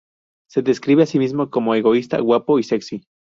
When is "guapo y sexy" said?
2.21-3.05